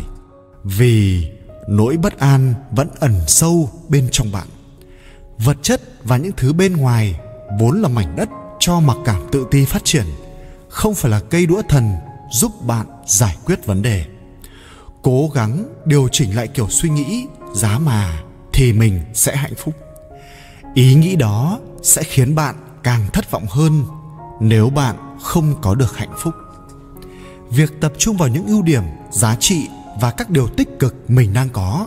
vì 0.64 1.26
nỗi 1.68 1.96
bất 1.96 2.18
an 2.18 2.54
vẫn 2.70 2.88
ẩn 3.00 3.14
sâu 3.26 3.70
bên 3.88 4.08
trong 4.12 4.32
bạn. 4.32 4.46
Vật 5.38 5.56
chất 5.62 5.82
và 6.04 6.16
những 6.16 6.32
thứ 6.36 6.52
bên 6.52 6.76
ngoài 6.76 7.20
vốn 7.58 7.82
là 7.82 7.88
mảnh 7.88 8.16
đất 8.16 8.28
cho 8.58 8.80
mặc 8.80 8.96
cảm 9.04 9.22
tự 9.32 9.46
ti 9.50 9.64
phát 9.64 9.84
triển, 9.84 10.06
không 10.68 10.94
phải 10.94 11.10
là 11.10 11.20
cây 11.20 11.46
đũa 11.46 11.62
thần 11.68 11.92
giúp 12.32 12.52
bạn 12.66 12.86
giải 13.06 13.36
quyết 13.44 13.66
vấn 13.66 13.82
đề. 13.82 14.04
Cố 15.02 15.28
gắng 15.34 15.64
điều 15.84 16.08
chỉnh 16.12 16.36
lại 16.36 16.48
kiểu 16.48 16.68
suy 16.70 16.88
nghĩ, 16.88 17.26
giá 17.54 17.78
mà 17.78 18.22
thì 18.52 18.72
mình 18.72 19.00
sẽ 19.14 19.36
hạnh 19.36 19.54
phúc 19.56 19.74
ý 20.76 20.94
nghĩ 20.94 21.16
đó 21.16 21.58
sẽ 21.82 22.02
khiến 22.02 22.34
bạn 22.34 22.54
càng 22.82 23.06
thất 23.12 23.30
vọng 23.30 23.46
hơn 23.50 23.84
nếu 24.40 24.70
bạn 24.70 24.96
không 25.22 25.54
có 25.60 25.74
được 25.74 25.96
hạnh 25.96 26.14
phúc. 26.18 26.34
Việc 27.50 27.80
tập 27.80 27.92
trung 27.98 28.16
vào 28.16 28.28
những 28.28 28.46
ưu 28.46 28.62
điểm, 28.62 28.82
giá 29.10 29.36
trị 29.40 29.68
và 30.00 30.10
các 30.10 30.30
điều 30.30 30.48
tích 30.48 30.68
cực 30.78 31.10
mình 31.10 31.32
đang 31.32 31.48
có 31.48 31.86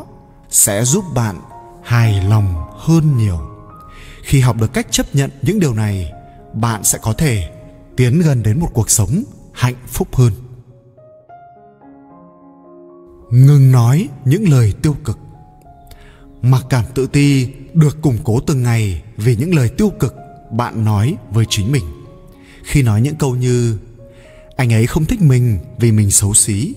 sẽ 0.49 0.83
giúp 0.83 1.05
bạn 1.15 1.39
hài 1.83 2.21
lòng 2.21 2.53
hơn 2.77 3.17
nhiều. 3.17 3.39
Khi 4.23 4.39
học 4.39 4.55
được 4.57 4.73
cách 4.73 4.87
chấp 4.91 5.15
nhận 5.15 5.31
những 5.41 5.59
điều 5.59 5.73
này, 5.73 6.11
bạn 6.53 6.83
sẽ 6.83 6.99
có 7.01 7.13
thể 7.13 7.49
tiến 7.97 8.21
gần 8.21 8.43
đến 8.43 8.59
một 8.59 8.69
cuộc 8.73 8.89
sống 8.89 9.23
hạnh 9.53 9.75
phúc 9.87 10.15
hơn. 10.15 10.31
Ngừng 13.31 13.71
nói 13.71 14.09
những 14.25 14.49
lời 14.49 14.73
tiêu 14.81 14.95
cực. 15.05 15.17
Mặc 16.41 16.63
cảm 16.69 16.83
tự 16.95 17.07
ti 17.07 17.47
được 17.73 18.01
củng 18.01 18.17
cố 18.23 18.39
từng 18.39 18.63
ngày 18.63 19.03
vì 19.17 19.35
những 19.35 19.55
lời 19.55 19.69
tiêu 19.69 19.91
cực 19.99 20.15
bạn 20.51 20.85
nói 20.85 21.15
với 21.31 21.45
chính 21.49 21.71
mình. 21.71 21.83
Khi 22.63 22.83
nói 22.83 23.01
những 23.01 23.15
câu 23.15 23.35
như, 23.35 23.77
anh 24.55 24.73
ấy 24.73 24.87
không 24.87 25.05
thích 25.05 25.21
mình 25.21 25.59
vì 25.77 25.91
mình 25.91 26.11
xấu 26.11 26.33
xí, 26.33 26.73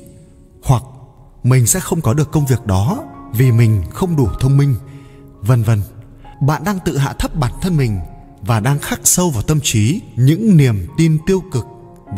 hoặc, 0.63 0.83
mình 1.43 1.67
sẽ 1.67 1.81
không 1.81 2.01
có 2.01 2.15
được 2.15 2.31
công 2.33 2.47
việc 2.47 2.67
đó 2.67 3.05
vì 3.33 3.53
mình 3.53 3.83
không 3.91 4.17
đủ 4.17 4.29
thông 4.41 4.57
minh, 4.57 4.75
vân 5.41 5.63
vân, 5.63 5.83
bạn 6.41 6.65
đang 6.65 6.79
tự 6.85 6.97
hạ 6.97 7.13
thấp 7.13 7.35
bản 7.35 7.53
thân 7.63 7.77
mình 7.77 8.01
và 8.41 8.61
đang 8.61 8.79
khắc 8.79 9.01
sâu 9.05 9.31
vào 9.31 9.43
tâm 9.43 9.61
trí 9.63 10.01
những 10.17 10.57
niềm 10.57 10.87
tin 10.97 11.19
tiêu 11.27 11.43
cực 11.53 11.67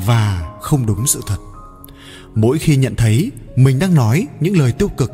và 0.06 0.52
không 0.60 0.86
đúng 0.86 1.06
sự 1.06 1.20
thật. 1.26 1.38
Mỗi 2.34 2.58
khi 2.58 2.76
nhận 2.76 2.94
thấy 2.94 3.32
mình 3.56 3.78
đang 3.78 3.94
nói 3.94 4.26
những 4.40 4.58
lời 4.58 4.72
tiêu 4.72 4.88
cực, 4.88 5.12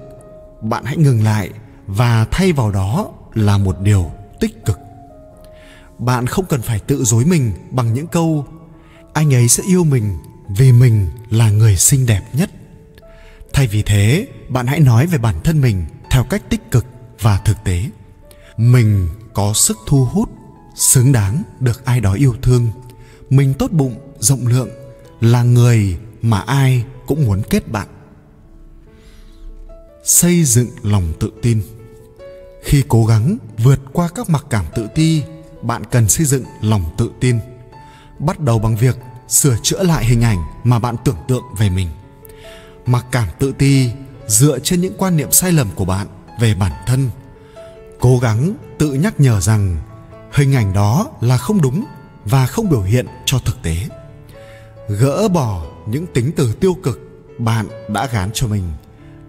bạn 0.63 0.85
hãy 0.85 0.97
ngừng 0.97 1.25
lại 1.25 1.51
và 1.87 2.27
thay 2.31 2.53
vào 2.53 2.71
đó 2.71 3.11
là 3.35 3.59
một 3.59 3.81
điều 3.81 4.11
tích 4.41 4.65
cực. 4.65 4.79
Bạn 5.99 6.27
không 6.27 6.45
cần 6.49 6.63
phải 6.63 6.79
tự 6.79 7.05
dối 7.05 7.25
mình 7.25 7.53
bằng 7.71 7.95
những 7.95 8.07
câu, 8.07 8.47
anh 9.13 9.35
ấy 9.35 9.49
sẽ 9.49 9.63
yêu 9.67 9.85
mình 9.85 10.19
vì 10.49 10.73
mình 10.73 11.09
là 11.31 11.51
người 11.51 11.77
xinh 11.77 12.07
đẹp 12.07 12.23
nhất. 12.33 12.51
Thay 13.53 13.67
vì 13.67 13.83
thế, 13.83 14.27
bạn 14.49 14.67
hãy 14.67 14.81
nói 14.81 15.07
về 15.07 15.19
bản 15.19 15.35
thân 15.45 15.61
mình 15.61 15.85
theo 16.11 16.25
cách 16.25 16.43
tích 16.51 16.71
cực 16.71 16.87
và 17.21 17.39
thực 17.45 17.57
tế. 17.65 17.85
Mình 18.57 19.09
có 19.35 19.53
sức 19.53 19.79
thu 19.87 20.05
hút, 20.05 20.31
xứng 20.75 21.13
đáng 21.13 21.43
được 21.61 21.85
ai 21.85 22.01
đó 22.01 22.13
yêu 22.13 22.35
thương. 22.43 22.71
Mình 23.31 23.55
tốt 23.55 23.71
bụng, 23.73 23.95
rộng 24.19 24.47
lượng, 24.47 24.69
là 25.21 25.43
người 25.43 25.97
mà 26.23 26.41
ai 26.41 26.85
cũng 27.07 27.27
muốn 27.27 27.43
kết 27.51 27.69
bạn. 27.69 27.89
Xây 30.05 30.45
dựng 30.45 30.69
lòng 30.83 31.13
tự 31.21 31.31
tin 31.43 31.63
khi 32.63 32.85
cố 32.89 33.07
gắng 33.07 33.39
vượt 33.59 33.81
qua 33.93 34.09
các 34.15 34.31
mặc 34.31 34.45
cảm 34.51 34.65
tự 34.75 34.89
ti, 34.95 35.23
bạn 35.63 35.83
cần 35.91 36.09
xây 36.09 36.27
dựng 36.27 36.45
lòng 36.63 36.85
tự 36.99 37.11
tin. 37.21 37.39
Bắt 38.19 38.41
đầu 38.41 38.59
bằng 38.59 38.77
việc 38.77 38.97
sửa 39.29 39.57
chữa 39.63 39.83
lại 39.83 40.05
hình 40.05 40.25
ảnh 40.25 40.39
mà 40.65 40.79
bạn 40.79 40.97
tưởng 41.05 41.17
tượng 41.29 41.43
về 41.59 41.71
mình. 41.71 41.89
Mặc 42.87 43.07
cảm 43.11 43.29
tự 43.39 43.53
ti 43.53 43.91
dựa 44.27 44.59
trên 44.59 44.81
những 44.81 44.95
quan 44.99 45.17
niệm 45.17 45.33
sai 45.33 45.53
lầm 45.53 45.69
của 45.75 45.85
bạn 45.85 46.07
về 46.41 46.55
bản 46.55 46.73
thân. 46.87 47.11
Cố 48.01 48.19
gắng 48.19 48.55
tự 48.79 48.93
nhắc 48.93 49.21
nhở 49.21 49.41
rằng 49.41 49.77
hình 50.33 50.55
ảnh 50.55 50.73
đó 50.73 51.07
là 51.21 51.39
không 51.39 51.63
đúng 51.63 51.85
và 52.25 52.47
không 52.47 52.69
biểu 52.69 52.83
hiện 52.83 53.07
cho 53.25 53.39
thực 53.39 53.63
tế. 53.63 53.77
Gỡ 54.89 55.29
bỏ 55.29 55.67
những 55.87 56.07
tính 56.15 56.33
từ 56.37 56.55
tiêu 56.55 56.77
cực 56.83 57.01
bạn 57.39 57.67
đã 57.89 58.07
gán 58.13 58.31
cho 58.35 58.47
mình. 58.47 58.65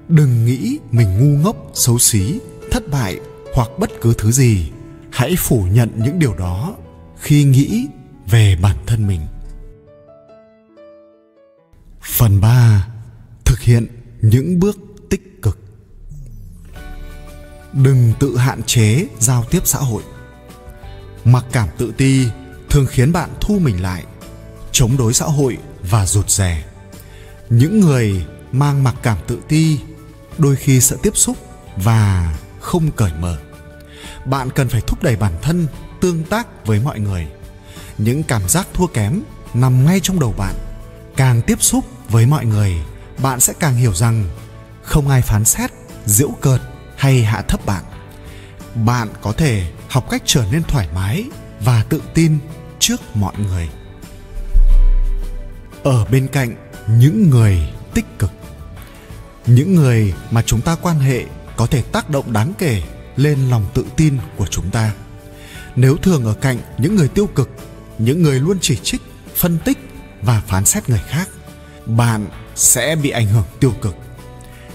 Đừng 0.07 0.45
nghĩ 0.45 0.79
mình 0.91 1.17
ngu 1.17 1.43
ngốc, 1.43 1.55
xấu 1.73 1.99
xí 1.99 2.39
thất 2.71 2.89
bại 2.91 3.19
hoặc 3.53 3.69
bất 3.79 3.91
cứ 4.01 4.13
thứ 4.17 4.31
gì, 4.31 4.71
hãy 5.11 5.35
phủ 5.37 5.65
nhận 5.71 5.89
những 5.95 6.19
điều 6.19 6.33
đó 6.33 6.75
khi 7.19 7.43
nghĩ 7.43 7.87
về 8.27 8.57
bản 8.61 8.77
thân 8.85 9.07
mình. 9.07 9.21
Phần 12.01 12.41
3 12.41 12.87
thực 13.45 13.59
hiện 13.59 13.87
những 14.21 14.59
bước 14.59 14.77
tích 15.09 15.41
cực. 15.41 15.59
Đừng 17.73 18.13
tự 18.19 18.37
hạn 18.37 18.63
chế 18.63 19.07
giao 19.19 19.43
tiếp 19.43 19.61
xã 19.65 19.79
hội. 19.79 20.03
Mặc 21.25 21.45
cảm 21.51 21.69
tự 21.77 21.93
ti 21.97 22.27
thường 22.69 22.85
khiến 22.89 23.11
bạn 23.11 23.29
thu 23.41 23.59
mình 23.59 23.81
lại, 23.81 24.03
chống 24.71 24.97
đối 24.97 25.13
xã 25.13 25.25
hội 25.25 25.57
và 25.81 26.05
rụt 26.05 26.29
rè. 26.29 26.65
Những 27.49 27.79
người 27.79 28.25
mang 28.51 28.83
mặc 28.83 28.95
cảm 29.03 29.17
tự 29.27 29.39
ti 29.47 29.79
đôi 30.37 30.55
khi 30.55 30.81
sợ 30.81 30.97
tiếp 31.03 31.11
xúc 31.15 31.37
và 31.77 32.37
không 32.61 32.91
cởi 32.91 33.11
mở. 33.19 33.37
Bạn 34.25 34.49
cần 34.49 34.69
phải 34.69 34.81
thúc 34.81 35.03
đẩy 35.03 35.15
bản 35.15 35.33
thân 35.41 35.67
tương 36.01 36.23
tác 36.23 36.65
với 36.65 36.79
mọi 36.79 36.99
người. 36.99 37.27
Những 37.97 38.23
cảm 38.23 38.49
giác 38.49 38.67
thua 38.73 38.87
kém 38.87 39.21
nằm 39.53 39.85
ngay 39.85 39.99
trong 40.03 40.19
đầu 40.19 40.33
bạn. 40.37 40.55
Càng 41.15 41.41
tiếp 41.41 41.61
xúc 41.61 41.85
với 42.09 42.25
mọi 42.25 42.45
người, 42.45 42.75
bạn 43.17 43.39
sẽ 43.39 43.53
càng 43.59 43.75
hiểu 43.75 43.93
rằng 43.93 44.25
không 44.83 45.09
ai 45.09 45.21
phán 45.21 45.45
xét, 45.45 45.71
giễu 46.05 46.29
cợt 46.41 46.61
hay 46.97 47.23
hạ 47.23 47.41
thấp 47.41 47.65
bạn. 47.65 47.83
Bạn 48.75 49.07
có 49.21 49.31
thể 49.31 49.71
học 49.89 50.09
cách 50.09 50.21
trở 50.25 50.45
nên 50.51 50.63
thoải 50.63 50.87
mái 50.95 51.25
và 51.59 51.83
tự 51.89 52.01
tin 52.13 52.37
trước 52.79 53.01
mọi 53.13 53.33
người. 53.37 53.69
Ở 55.83 56.05
bên 56.05 56.27
cạnh 56.27 56.55
những 56.87 57.29
người 57.29 57.69
tích 57.93 58.19
cực, 58.19 58.31
những 59.45 59.75
người 59.75 60.13
mà 60.31 60.41
chúng 60.41 60.61
ta 60.61 60.75
quan 60.81 60.99
hệ 60.99 61.25
có 61.61 61.67
thể 61.67 61.81
tác 61.81 62.09
động 62.09 62.33
đáng 62.33 62.53
kể 62.57 62.81
lên 63.15 63.49
lòng 63.49 63.65
tự 63.73 63.85
tin 63.97 64.17
của 64.37 64.47
chúng 64.47 64.71
ta. 64.71 64.93
Nếu 65.75 65.97
thường 65.97 66.25
ở 66.25 66.33
cạnh 66.33 66.57
những 66.77 66.95
người 66.95 67.07
tiêu 67.07 67.27
cực, 67.27 67.49
những 67.97 68.21
người 68.21 68.39
luôn 68.39 68.57
chỉ 68.61 68.77
trích, 68.83 69.01
phân 69.35 69.57
tích 69.65 69.77
và 70.21 70.41
phán 70.47 70.65
xét 70.65 70.89
người 70.89 71.01
khác, 71.07 71.29
bạn 71.85 72.27
sẽ 72.55 72.95
bị 72.95 73.09
ảnh 73.09 73.27
hưởng 73.27 73.43
tiêu 73.59 73.73
cực. 73.81 73.95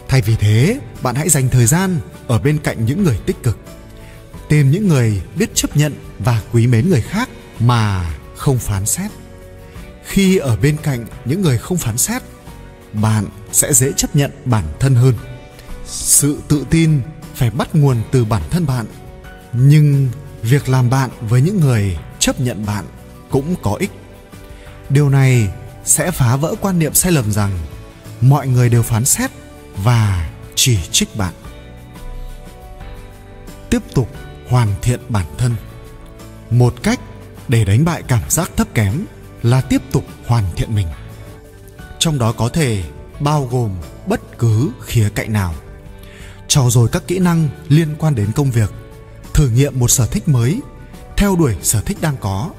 Thay 0.09 0.23
vì 0.23 0.37
thế, 0.37 0.81
bạn 1.03 1.15
hãy 1.15 1.29
dành 1.29 1.49
thời 1.49 1.67
gian 1.67 1.99
ở 2.27 2.39
bên 2.39 2.59
cạnh 2.59 2.85
những 2.85 3.05
người 3.05 3.19
tích 3.27 3.43
cực. 3.43 3.59
Tìm 4.49 4.71
những 4.71 4.89
người 4.89 5.23
biết 5.37 5.51
chấp 5.55 5.77
nhận 5.77 5.95
và 6.19 6.43
quý 6.53 6.67
mến 6.67 6.89
người 6.91 7.03
khác 7.03 7.29
mà 7.61 8.15
không 8.37 8.59
phán 8.59 8.87
xét. 8.87 9.11
Khi 10.05 10.37
ở 10.37 10.57
bên 10.57 10.77
cạnh 10.83 11.07
những 11.25 11.43
người 11.43 11.59
không 11.59 11.79
phán 11.79 11.99
xét, 11.99 12.23
bạn 12.93 13.27
sẽ 13.53 13.73
dễ 13.73 13.93
chấp 13.93 14.17
nhận 14.17 14.31
bản 14.45 14.65
thân 14.81 14.95
hơn 14.95 15.15
sự 15.87 16.39
tự 16.49 16.67
tin 16.71 17.01
phải 17.35 17.51
bắt 17.51 17.75
nguồn 17.75 17.97
từ 18.11 18.25
bản 18.25 18.43
thân 18.51 18.67
bạn. 18.67 18.87
Nhưng 19.53 20.09
việc 20.43 20.69
làm 20.69 20.91
bạn 20.91 21.11
với 21.21 21.43
những 21.43 21.61
người 21.61 21.99
chấp 22.19 22.41
nhận 22.41 22.67
bạn 22.67 22.85
cũng 23.31 23.55
có 23.63 23.75
ích. 23.75 23.91
Điều 24.91 25.09
này 25.09 25.49
sẽ 25.85 26.11
phá 26.11 26.37
vỡ 26.37 26.55
quan 26.61 26.79
niệm 26.79 26.95
sai 26.95 27.13
lầm 27.13 27.33
rằng 27.33 27.59
mọi 28.21 28.49
người 28.49 28.69
đều 28.69 28.83
phán 28.83 29.05
xét 29.05 29.31
và 29.77 30.31
chỉ 30.55 30.79
trích 30.93 31.17
bạn. 31.17 31.35
Tiếp 33.71 33.83
tục 33.95 34.09
hoàn 34.49 34.69
thiện 34.83 35.01
bản 35.09 35.27
thân. 35.39 35.55
Một 36.51 36.75
cách 36.83 37.01
để 37.49 37.65
đánh 37.65 37.85
bại 37.85 38.03
cảm 38.03 38.23
giác 38.29 38.51
thấp 38.57 38.69
kém 38.75 39.05
là 39.43 39.61
tiếp 39.61 39.83
tục 39.93 40.05
hoàn 40.27 40.45
thiện 40.57 40.75
mình. 40.75 40.87
Trong 41.99 42.19
đó 42.19 42.33
có 42.33 42.49
thể 42.49 42.83
bao 43.21 43.49
gồm 43.51 43.71
bất 44.07 44.39
cứ 44.39 44.71
khía 44.81 45.09
cạnh 45.15 45.33
nào 45.33 45.55
trau 46.49 46.71
dồi 46.71 46.89
các 46.89 47.03
kỹ 47.07 47.19
năng 47.19 47.49
liên 47.69 47.95
quan 47.99 48.15
đến 48.15 48.33
công 48.33 48.51
việc, 48.51 48.71
thử 49.35 49.49
nghiệm 49.49 49.79
một 49.79 49.89
sở 49.89 50.07
thích 50.07 50.29
mới, 50.29 50.61
theo 51.17 51.37
đuổi 51.37 51.57
sở 51.63 51.81
thích 51.81 51.97
đang 52.01 52.17
có, 52.21 52.51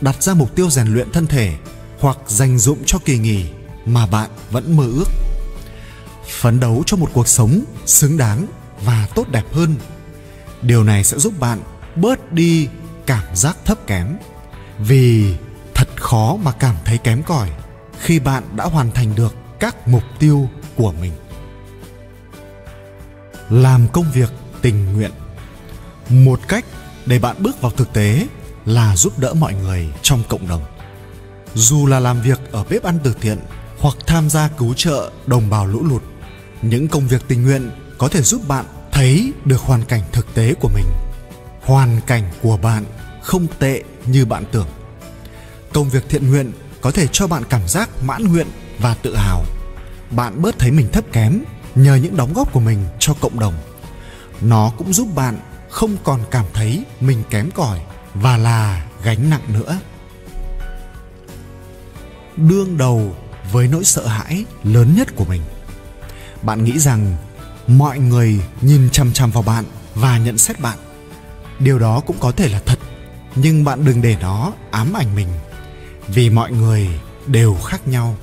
đặt 0.00 0.22
ra 0.22 0.34
mục 0.34 0.54
tiêu 0.54 0.70
rèn 0.70 0.86
luyện 0.86 1.12
thân 1.12 1.26
thể 1.26 1.54
hoặc 2.00 2.18
dành 2.26 2.58
dụng 2.58 2.78
cho 2.86 2.98
kỳ 3.04 3.18
nghỉ 3.18 3.44
mà 3.86 4.06
bạn 4.06 4.30
vẫn 4.50 4.76
mơ 4.76 4.84
ước. 4.84 5.08
Phấn 6.40 6.60
đấu 6.60 6.82
cho 6.86 6.96
một 6.96 7.10
cuộc 7.12 7.28
sống 7.28 7.64
xứng 7.86 8.16
đáng 8.16 8.46
và 8.84 9.08
tốt 9.14 9.28
đẹp 9.28 9.44
hơn. 9.52 9.74
Điều 10.62 10.84
này 10.84 11.04
sẽ 11.04 11.18
giúp 11.18 11.40
bạn 11.40 11.60
bớt 11.96 12.32
đi 12.32 12.68
cảm 13.06 13.36
giác 13.36 13.56
thấp 13.64 13.86
kém. 13.86 14.16
Vì 14.78 15.34
thật 15.74 15.88
khó 15.96 16.36
mà 16.42 16.52
cảm 16.52 16.76
thấy 16.84 16.98
kém 16.98 17.22
cỏi 17.22 17.50
khi 18.00 18.18
bạn 18.18 18.44
đã 18.56 18.64
hoàn 18.64 18.92
thành 18.92 19.14
được 19.14 19.34
các 19.60 19.88
mục 19.88 20.02
tiêu 20.18 20.48
của 20.76 20.92
mình 21.00 21.12
làm 23.50 23.88
công 23.92 24.06
việc 24.12 24.32
tình 24.62 24.92
nguyện. 24.92 25.10
Một 26.08 26.40
cách 26.48 26.64
để 27.06 27.18
bạn 27.18 27.36
bước 27.38 27.60
vào 27.60 27.70
thực 27.70 27.92
tế 27.92 28.26
là 28.66 28.96
giúp 28.96 29.18
đỡ 29.18 29.34
mọi 29.34 29.54
người 29.54 29.88
trong 30.02 30.22
cộng 30.28 30.48
đồng. 30.48 30.64
Dù 31.54 31.86
là 31.86 32.00
làm 32.00 32.22
việc 32.22 32.40
ở 32.52 32.64
bếp 32.70 32.82
ăn 32.82 32.98
từ 33.04 33.14
thiện 33.20 33.38
hoặc 33.78 33.96
tham 34.06 34.30
gia 34.30 34.48
cứu 34.48 34.74
trợ 34.74 35.10
đồng 35.26 35.50
bào 35.50 35.66
lũ 35.66 35.82
lụt, 35.84 36.02
những 36.62 36.88
công 36.88 37.08
việc 37.08 37.22
tình 37.28 37.44
nguyện 37.44 37.70
có 37.98 38.08
thể 38.08 38.22
giúp 38.22 38.48
bạn 38.48 38.64
thấy 38.92 39.32
được 39.44 39.60
hoàn 39.60 39.84
cảnh 39.84 40.02
thực 40.12 40.34
tế 40.34 40.54
của 40.54 40.68
mình, 40.74 40.86
hoàn 41.62 42.00
cảnh 42.06 42.30
của 42.42 42.56
bạn 42.56 42.84
không 43.22 43.46
tệ 43.58 43.82
như 44.06 44.24
bạn 44.24 44.44
tưởng. 44.52 44.68
Công 45.72 45.88
việc 45.88 46.04
thiện 46.08 46.30
nguyện 46.30 46.52
có 46.80 46.90
thể 46.90 47.06
cho 47.12 47.26
bạn 47.26 47.42
cảm 47.50 47.68
giác 47.68 47.90
mãn 48.02 48.24
nguyện 48.24 48.46
và 48.78 48.94
tự 48.94 49.16
hào. 49.16 49.44
Bạn 50.10 50.42
bớt 50.42 50.58
thấy 50.58 50.70
mình 50.70 50.88
thấp 50.92 51.04
kém 51.12 51.42
nhờ 51.76 51.94
những 51.94 52.16
đóng 52.16 52.32
góp 52.34 52.52
của 52.52 52.60
mình 52.60 52.86
cho 52.98 53.14
cộng 53.20 53.38
đồng. 53.38 53.54
Nó 54.40 54.72
cũng 54.78 54.92
giúp 54.92 55.08
bạn 55.14 55.38
không 55.70 55.96
còn 56.04 56.20
cảm 56.30 56.44
thấy 56.52 56.84
mình 57.00 57.22
kém 57.30 57.50
cỏi 57.50 57.80
và 58.14 58.36
là 58.36 58.86
gánh 59.02 59.30
nặng 59.30 59.42
nữa. 59.48 59.78
Đương 62.36 62.78
đầu 62.78 63.16
với 63.52 63.68
nỗi 63.68 63.84
sợ 63.84 64.06
hãi 64.06 64.44
lớn 64.64 64.94
nhất 64.96 65.08
của 65.16 65.24
mình. 65.24 65.42
Bạn 66.42 66.64
nghĩ 66.64 66.78
rằng 66.78 67.16
mọi 67.66 67.98
người 67.98 68.40
nhìn 68.60 68.90
chằm 68.90 69.12
chằm 69.12 69.30
vào 69.30 69.42
bạn 69.42 69.64
và 69.94 70.18
nhận 70.18 70.38
xét 70.38 70.60
bạn. 70.60 70.78
Điều 71.58 71.78
đó 71.78 72.00
cũng 72.00 72.16
có 72.20 72.32
thể 72.32 72.48
là 72.48 72.60
thật, 72.66 72.78
nhưng 73.36 73.64
bạn 73.64 73.84
đừng 73.84 74.02
để 74.02 74.16
nó 74.20 74.52
ám 74.70 74.92
ảnh 74.92 75.14
mình. 75.14 75.28
Vì 76.08 76.30
mọi 76.30 76.52
người 76.52 76.88
đều 77.26 77.54
khác 77.54 77.88
nhau. 77.88 78.16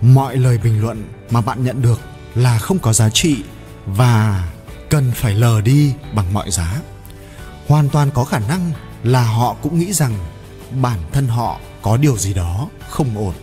Mọi 0.00 0.36
lời 0.36 0.58
bình 0.58 0.80
luận 0.80 1.04
mà 1.30 1.40
bạn 1.40 1.64
nhận 1.64 1.82
được 1.82 2.00
là 2.34 2.58
không 2.58 2.78
có 2.78 2.92
giá 2.92 3.10
trị 3.10 3.36
và 3.86 4.48
cần 4.90 5.12
phải 5.14 5.34
lờ 5.34 5.60
đi 5.60 5.92
bằng 6.14 6.32
mọi 6.32 6.50
giá. 6.50 6.80
Hoàn 7.68 7.88
toàn 7.88 8.10
có 8.10 8.24
khả 8.24 8.38
năng 8.38 8.72
là 9.02 9.22
họ 9.22 9.56
cũng 9.62 9.78
nghĩ 9.78 9.92
rằng 9.92 10.14
bản 10.82 10.98
thân 11.12 11.28
họ 11.28 11.60
có 11.82 11.96
điều 11.96 12.16
gì 12.16 12.34
đó 12.34 12.68
không 12.90 13.18
ổn. 13.18 13.34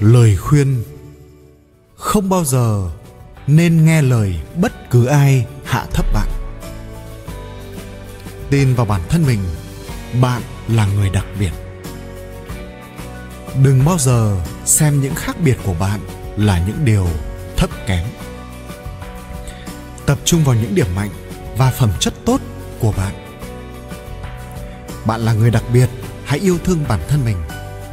Lời 0.00 0.36
khuyên, 0.36 0.82
không 1.96 2.28
bao 2.28 2.44
giờ 2.44 2.90
nên 3.46 3.84
nghe 3.84 4.02
lời 4.02 4.40
bất 4.56 4.90
cứ 4.90 5.06
ai 5.06 5.46
hạ 5.64 5.86
thấp 5.92 6.06
bạn. 6.12 6.28
Tin 8.50 8.74
vào 8.74 8.86
bản 8.86 9.00
thân 9.08 9.26
mình, 9.26 9.40
bạn 10.20 10.42
là 10.68 10.86
người 10.86 11.10
đặc 11.10 11.24
biệt. 11.40 11.50
Đừng 13.62 13.84
bao 13.84 13.98
giờ 13.98 14.40
xem 14.64 15.00
những 15.00 15.14
khác 15.14 15.36
biệt 15.44 15.58
của 15.64 15.74
bạn 15.74 16.00
là 16.36 16.58
những 16.66 16.84
điều 16.84 17.08
thấp 17.56 17.70
kém. 17.86 18.06
Tập 20.06 20.18
trung 20.24 20.44
vào 20.44 20.54
những 20.54 20.74
điểm 20.74 20.94
mạnh 20.94 21.10
và 21.56 21.70
phẩm 21.70 21.90
chất 22.00 22.14
tốt 22.24 22.40
của 22.78 22.92
bạn. 22.96 23.14
Bạn 25.04 25.20
là 25.20 25.32
người 25.32 25.50
đặc 25.50 25.64
biệt, 25.72 25.88
hãy 26.24 26.38
yêu 26.38 26.58
thương 26.64 26.84
bản 26.88 27.00
thân 27.08 27.24
mình. 27.24 27.36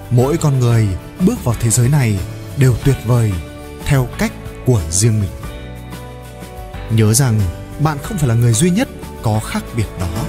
Mỗi 0.10 0.38
con 0.38 0.60
người 0.60 0.88
bước 1.26 1.44
vào 1.44 1.56
thế 1.60 1.70
giới 1.70 1.90
này 1.90 2.20
đều 2.58 2.76
tuyệt 2.84 2.98
vời 3.06 3.32
theo 3.86 4.08
cách 4.18 4.32
của 4.66 4.82
riêng 4.90 5.22
mình. 5.22 5.30
Nhớ 6.90 7.14
rằng 7.14 7.40
bạn 7.80 7.98
không 8.04 8.18
phải 8.18 8.30
là 8.30 8.36
người 8.36 8.54
duy 8.54 8.70
nhất 8.70 8.88
có 9.22 9.40
khác 9.40 9.64
biệt 9.76 9.88
đó. 10.00 10.24